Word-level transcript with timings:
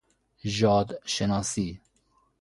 ژاد 0.45 0.99
شناسی 1.05 1.79